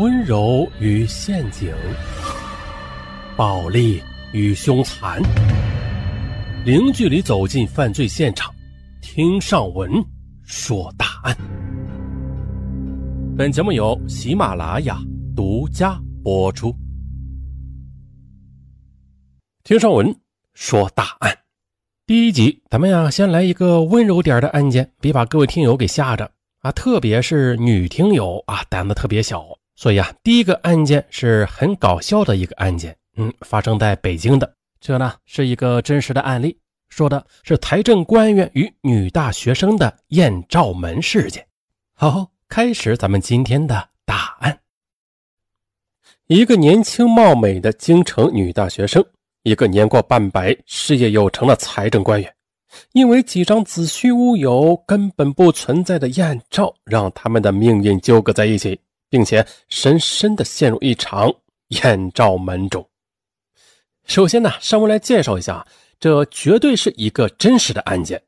[0.00, 1.70] 温柔与陷阱，
[3.36, 5.20] 暴力与凶残，
[6.64, 8.50] 零距离走进犯罪现场，
[9.02, 9.92] 听上文
[10.42, 11.36] 说大案。
[13.36, 14.98] 本节目由喜马拉雅
[15.36, 16.74] 独家播出。
[19.64, 20.16] 听上文
[20.54, 21.36] 说大案，
[22.06, 26.30] 第一集，咱们呀先来一个温柔点的案件，别把各位听友给吓着
[26.60, 26.72] 啊！
[26.72, 29.44] 特别是女听友啊，胆子特别小。
[29.80, 34.54] 所以啊，第一个案件是很搞笑的一个案件，嗯，发生在北京的。
[34.78, 36.54] 这呢是一个真实的案例，
[36.90, 41.46] 说的是财政官员与女大学生的艳照门事件。
[41.94, 44.60] 好，开始咱们今天的大案。
[46.26, 49.02] 一个年轻貌美的京城女大学生，
[49.44, 52.30] 一个年过半百、事业有成的财政官员，
[52.92, 58.78] 因为几张子虚乌有、根本不存在的艳照，让他们的命运纠葛在一起。
[59.10, 61.30] 并且深深的陷入一场
[61.68, 62.88] 艳照门中。
[64.06, 65.66] 首先呢，上文来介绍一下，
[65.98, 68.22] 这绝对是一个真实的案件，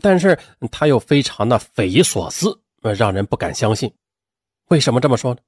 [0.00, 0.38] 但是
[0.70, 2.58] 它又非常的匪夷所思，
[2.96, 3.92] 让人不敢相信。
[4.68, 5.40] 为什么这么说呢？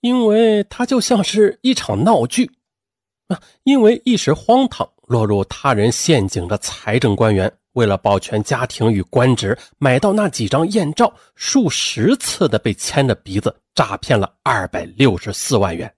[0.00, 2.48] 因为它就像是一场闹剧
[3.26, 3.40] 啊！
[3.64, 7.52] 因为一时荒唐，落入他人陷阱的财政官员。
[7.72, 15.94] 为了保全家庭与官职，买到那几张艳照，数十次的被牵着鼻子诈骗了二百六十四万元。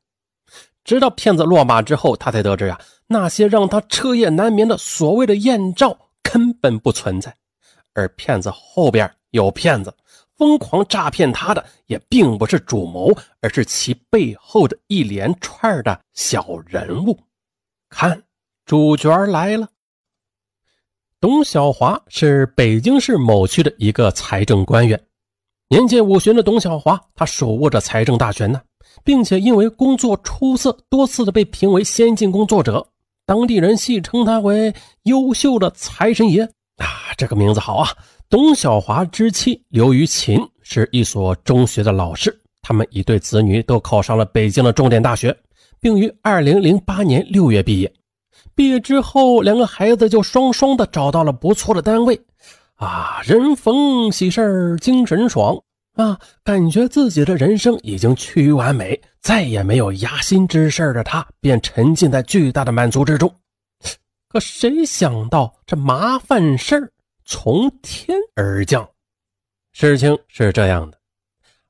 [0.85, 7.35] 直到骗子落马之后，他才得知啊，那些让他彻夜难眠的所谓的艳照根本不存在，
[7.95, 9.95] 而骗子后边有骗子，
[10.37, 17.19] 疯狂诈骗他的也并不是主谋，而是其背后的一连串的小人物。
[17.89, 18.23] 看，
[18.67, 19.67] 主角来了。
[21.19, 25.03] 董小华是北京市某区的一个财政官员，
[25.73, 28.61] 年近五旬的董小华，他手握着财政大权呢，
[29.05, 32.85] 并且因为工作出色，多次的被评为先进工作者，
[33.25, 34.75] 当地人戏称他为
[35.07, 36.43] “优秀的财神爷”
[36.79, 37.89] 啊，这个名字好啊。
[38.29, 45.37] 董小华之妻刘玉琴是一所中学的老师，他们一对子女都考上了北京的重点大学，
[45.81, 47.93] 并于二零零八年六月毕业。
[48.57, 52.21] 毕业之后，两个孩子就双双的找到了不错的单位，
[52.75, 55.57] 啊，人逢喜事精神爽
[55.95, 63.33] 啊，感觉自己的人生已经趋于完美，再也没有压心之事的他，便沉浸在巨大的满足之中。
[64.29, 66.93] 可谁想到这麻烦事儿
[67.25, 68.89] 从天而降？
[69.73, 70.99] 事情是这样的：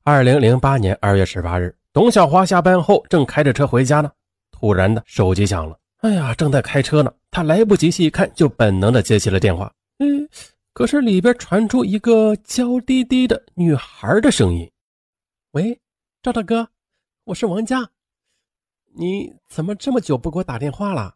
[0.03, 4.11] 二零零八年二月十八日，董小华下班后正开着车回家呢，
[4.51, 5.77] 突然的手机响了。
[6.01, 9.71] 哎呀，正在开车呢，他来不及细看，就本能的接起了电话。
[9.99, 10.27] 嗯，
[10.73, 14.69] 可是里边传出一个娇滴滴的女孩的声音
[15.51, 15.77] ：“喂，
[16.23, 16.65] 赵大哥，
[17.25, 17.89] 我是王佳，
[18.93, 21.13] 你怎么这么久不给我打电话了？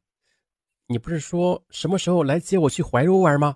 [0.87, 3.55] 你不是说什么时候来接我去怀柔玩吗？”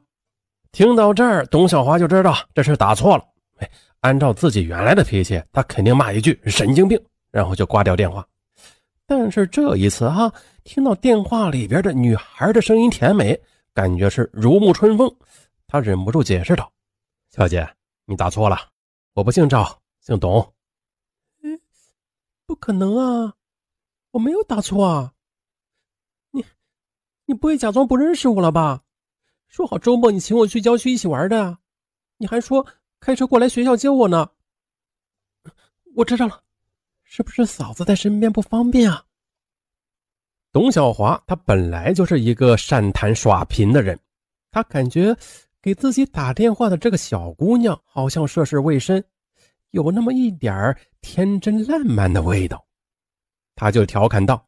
[0.71, 3.23] 听到这儿，董小华就知道这事打错了。
[3.57, 6.97] 哎，按照自己原来的脾气，他肯定骂一句“神经病”，
[7.29, 8.25] 然后就挂掉电话。
[9.05, 10.31] 但是这一次哈，
[10.63, 13.37] 听到电话里边的女孩的声音甜美，
[13.73, 15.13] 感觉是如沐春风，
[15.71, 16.73] 他忍不住解释道
[17.29, 17.75] ：“小姐，
[18.05, 18.57] 你打错了，
[19.13, 20.53] 我不姓赵，姓董。
[21.43, 21.61] ”“嗯，
[22.47, 23.35] 不可能啊，
[24.09, 25.13] 我没有打错啊。
[26.31, 26.43] 你，
[27.25, 28.83] 你不会假装不认识我了吧？
[29.47, 31.59] 说好周末你请我去郊区一起玩的，
[32.17, 32.65] 你还说
[32.99, 34.31] 开车过来学校接我呢。
[35.95, 36.43] 我知道了。”
[37.11, 39.05] 是不是嫂子在身边不方便啊？
[40.51, 43.99] 董小华他本来就是一个善谈耍贫的人，
[44.51, 45.15] 他感觉
[45.61, 49.03] 给自己打电话的这个小姑娘好像涉世未深，
[49.71, 52.65] 有那么一点天真烂漫的味道，
[53.55, 54.47] 他就调侃道：“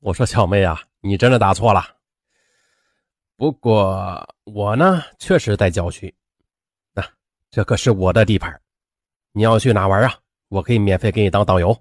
[0.00, 1.84] 我说小妹啊，你真的打错了。
[3.36, 6.14] 不过我呢，确实在郊区，
[6.92, 7.04] 那
[7.50, 8.60] 这可是我的地盘，
[9.32, 10.14] 你要去哪玩啊？”
[10.52, 11.74] 我可以免费给你当导游。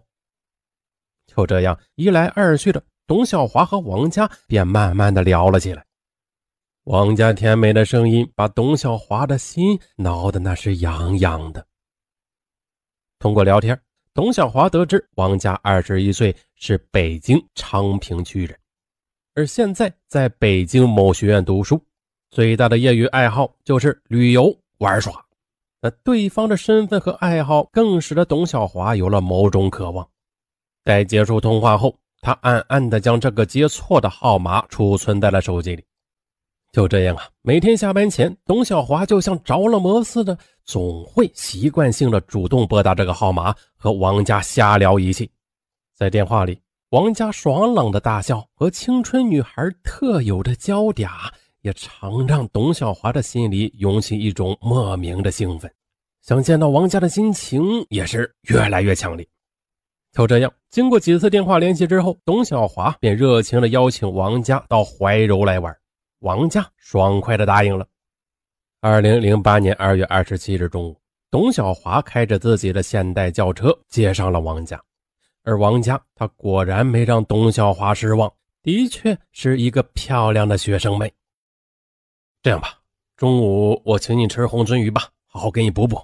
[1.28, 5.86] 就这样一来二去的，董小华和王佳便慢慢的聊了起来。
[6.86, 11.64] 王家甜美的声音把董小华的心挠得那是痒痒的。
[13.20, 13.80] 通过聊天，
[14.16, 18.58] 董小华得知王家二十一岁，是北京昌平区人，
[19.36, 21.80] 而现在在北京某学院读书，
[22.32, 25.24] 最大的业余爱好就是旅游玩耍。
[25.82, 30.08] 那对方的身份和爱好更使得董小华有了某种渴望。
[30.84, 35.86] 在结束通话后，他暗暗地将这个接错的号码储存在了手机里。
[36.72, 45.30] 就这样啊，每天下班前，董小华就像着了魔似的，总会习惯性的主动拨打这个号码和王家瞎聊一气，
[45.94, 46.58] 在电话里，
[46.92, 51.10] 王家爽朗的大笑和青春女孩特有的娇嗲，
[51.62, 55.70] 也常让董小华的心里涌起一种莫名的兴奋，
[56.22, 59.28] 想见到王家的心情也是越来越强烈。
[60.14, 65.76] 就这样，经过几次电话联系之后，董小华便热情地邀请王家到怀柔来玩。
[66.22, 67.88] 王家爽快地答应了。
[68.80, 70.96] 二零零八年二月二十七日中午，
[71.32, 74.80] 董小华开着自己的现代轿车接上了王家。
[75.44, 78.32] 而王家，他果然没让董小华失望，
[78.62, 81.12] 的确是一个漂亮的学生妹。
[82.44, 82.80] 这样吧，
[83.18, 86.00] 中午我请你吃红鳟鱼吧，好好给你补补。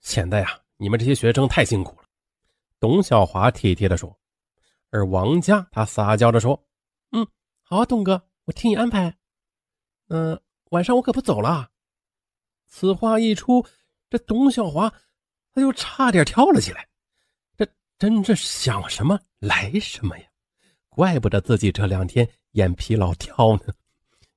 [0.00, 2.08] 现在啊，你们这些学生太辛苦了。
[2.80, 4.18] 董小华体贴地说，
[4.90, 6.60] 而王家他撒娇地说
[7.12, 7.24] ：“嗯，
[7.62, 9.14] 好啊，董哥，我替你安排。
[10.10, 10.40] 嗯，
[10.70, 11.70] 晚上我可不走了。”
[12.68, 13.66] 此话一出，
[14.08, 14.92] 这董小华
[15.52, 16.86] 他就差点跳了起来。
[17.56, 17.66] 这
[17.98, 20.24] 真是想什么来什么呀！
[20.88, 23.72] 怪不得自己这两天眼皮老跳呢，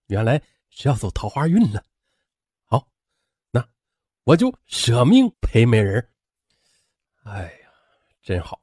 [0.07, 1.83] 原来是要走桃花运了。
[2.65, 2.87] 好，
[3.51, 3.67] 那
[4.23, 6.09] 我就舍命陪美人。
[7.23, 7.69] 哎呀！
[8.21, 8.59] 真好。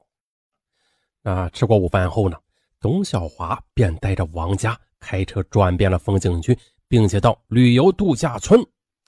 [1.23, 2.39] 那吃过午饭后呢？
[2.81, 6.59] 董小华便带着王家开车转遍了风景区，
[6.91, 8.61] 并且到旅游度假村，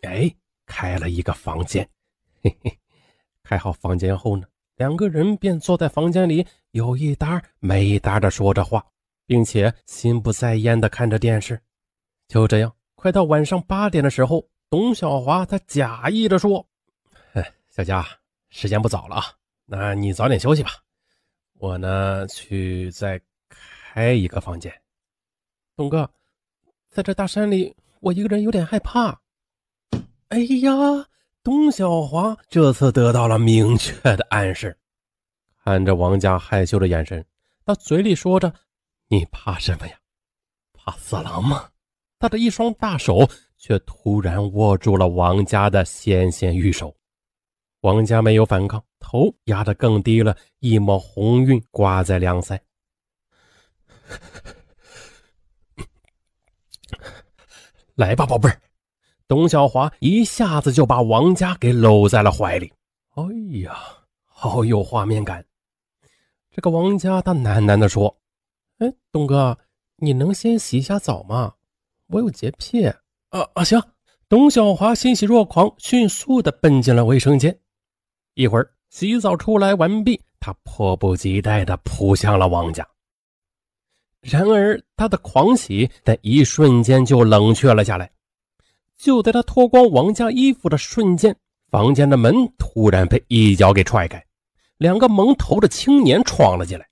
[0.03, 0.33] 哎，
[0.67, 1.87] 开了一个房间。
[2.41, 2.79] 嘿嘿，
[3.43, 4.47] 开好房间后呢，
[4.77, 8.87] 两个人便坐在房间里，有一搭没一搭的说着话，
[9.27, 11.61] 并且心不在焉的看着电视。
[12.29, 16.65] 就这样，快到晚上八点的时候，董小华他假意的说：“，
[17.69, 18.07] 小佳，
[18.51, 19.25] 时间不早了啊。”
[19.67, 20.71] 那你早点休息吧，
[21.55, 24.73] 我呢去再开一个房间。
[25.75, 26.09] 东哥，
[26.93, 29.19] 在这大山里，我一个人有点害怕。
[30.29, 30.73] 哎呀，
[31.43, 34.77] 董小华这次得到了明确的暗示，
[35.65, 37.25] 看着王家害羞的眼神，
[37.65, 38.53] 他嘴里说着
[39.09, 39.95] ：“你怕什么呀？
[40.75, 41.67] 怕色狼吗？”
[42.21, 46.95] 他的一双大手却突然握住了王家的纤纤玉手。
[47.81, 52.61] 王家没有反抗，头压得更低了，一抹红晕挂在两腮。
[58.03, 58.61] 来吧，宝贝儿！
[59.29, 62.73] 董小华一下子就把王佳给搂在了怀里。
[63.15, 63.23] 哎
[63.61, 63.79] 呀，
[64.25, 65.45] 好有画面感！
[66.51, 68.19] 这个王佳他喃喃地说
[68.79, 69.57] ：“哎，东哥，
[69.99, 71.55] 你能先洗一下澡吗？
[72.09, 72.89] 我有洁癖。”
[73.31, 73.81] 啊啊，行！
[74.29, 77.57] 董小华欣喜若狂，迅速的奔进了卫生间。
[78.35, 82.85] 一会儿洗澡出来完毕，他迫不及待地扑向了王家。
[84.23, 88.11] 然而他的狂喜在一瞬间就冷却了下来。
[88.97, 91.37] 就在他脱光王家衣服的瞬间，
[91.71, 94.25] 房间的门突然被一脚给踹开，
[94.79, 96.89] 两个蒙头的青年闯了进来。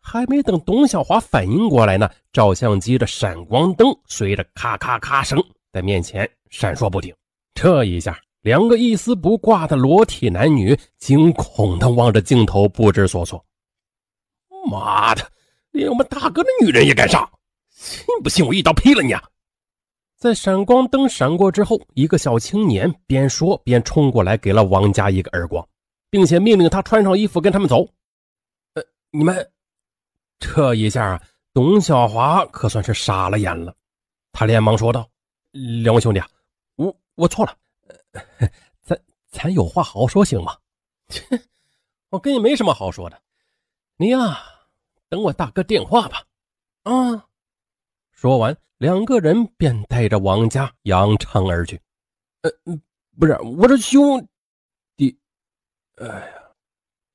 [0.00, 5.42] 还没等董小华反应过来呢，照相机的闪光灯随着咔咔咔声
[5.72, 7.14] 在面前闪烁不停。
[7.54, 8.18] 这一下。
[8.42, 13.44] 两个一丝不挂的裸体男女惊恐地望着镜头，不知所措。
[14.68, 15.22] 妈的，
[15.72, 17.28] 连我们大哥的女人也敢上！
[17.70, 19.22] 信不信我一刀劈了你啊！
[20.16, 25.66] 在闪光灯闪过之后，一个小青年边说边冲过来，给了王家一个耳光，
[26.10, 27.88] 并且命令他穿上衣服跟他们走。
[28.74, 29.50] 呃，你们
[30.38, 31.20] 这一下，
[31.52, 33.74] 董小华可算是傻了眼了，
[34.30, 35.08] 他连忙说道
[35.82, 36.28] ：“两位兄弟啊，
[36.76, 37.56] 我我错了。”
[38.82, 39.00] 咱
[39.30, 40.56] 咱有话好好说行吗？
[41.08, 41.24] 切，
[42.10, 43.20] 我跟你没什么好说的，
[43.96, 44.38] 你呀，
[45.12, 46.24] 等我大哥电话吧。
[46.84, 47.26] 啊！
[48.12, 51.78] 说完，两个人便带着王家扬长而去。
[52.40, 52.50] 呃，
[53.18, 54.26] 不是，我这兄
[54.96, 55.14] 弟，
[55.96, 56.32] 哎呀，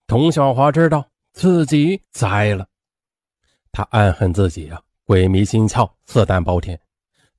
[0.05, 2.67] 童小华知道自己栽了，
[3.71, 6.79] 他暗恨自己啊，鬼迷心窍，色胆包天，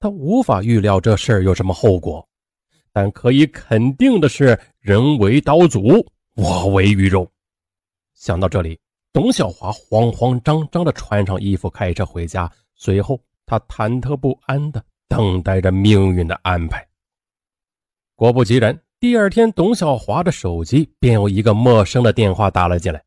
[0.00, 2.28] 他无法预料这事儿有什么后果。
[2.90, 7.30] 但可以肯定的是，人为刀俎，我为鱼肉。
[8.14, 8.80] 想到这里，
[9.12, 12.50] 董小华慌慌张张地穿上衣服，开车回家。
[12.74, 16.86] 随后，他忐忑不安地等待着命运的安排。
[18.14, 23.02] 果不其然，第二天，董小华的手机便有一个陌生的电话打了进来。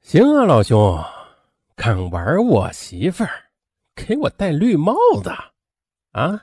[0.00, 1.02] 行啊，老兄，
[1.74, 3.30] 敢玩我媳妇儿，
[3.94, 5.30] 给我戴绿帽子
[6.12, 6.40] 啊！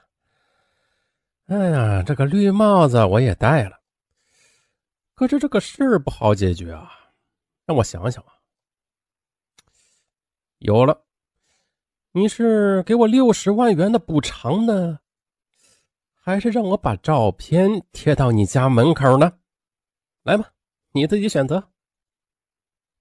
[1.48, 3.80] 哎呀，这个绿帽子我也戴了，
[5.16, 6.92] 可是这个事儿不好解决啊！
[7.66, 8.34] 让我想想啊，
[10.62, 11.06] 有了，
[12.12, 15.00] 你是给我六十万元的补偿呢，
[16.14, 19.40] 还是让我把照片贴到你家门口呢？
[20.22, 20.52] 来吧，
[20.92, 21.68] 你自己选择。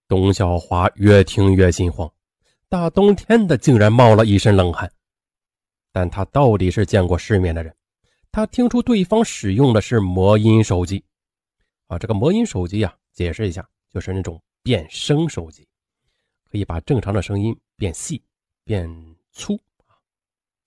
[0.08, 2.10] 董小华越听越心慌，
[2.70, 4.90] 大冬天的竟然冒了一身冷汗。
[5.92, 7.76] 但他到底是见过世面的人，
[8.32, 11.04] 他听出对方使用的是魔音手机。
[11.88, 15.68] 啊，这个魔音手机啊，解释一下，就是那种变声手机，
[16.50, 18.22] 可以把正常的声音变细、
[18.64, 18.88] 变
[19.32, 19.58] 粗。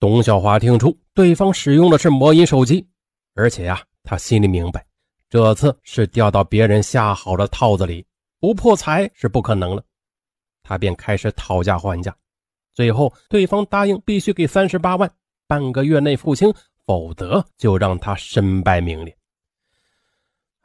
[0.00, 2.86] 董小华听出对方使用的是魔音手机，
[3.34, 4.84] 而且呀，他心里明白，
[5.30, 8.04] 这次是掉到别人下好的套子里。
[8.40, 9.82] 不破财是不可能了，
[10.62, 12.14] 他便开始讨价还价，
[12.74, 15.10] 最后对方答应必须给三十八万，
[15.46, 16.52] 半个月内付清，
[16.84, 19.16] 否则就让他身败名裂。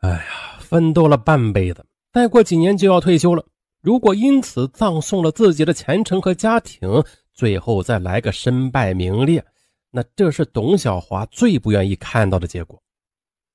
[0.02, 3.46] 哎呀，奋斗了半辈子，再过几年就要退休了，
[3.82, 9.46] 如果因此葬送了自己的前程和家庭，最后再来个身败名裂，
[9.92, 12.82] 那这是董小华最不愿意看到的结果。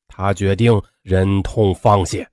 [0.09, 2.27] 他决定忍痛放血。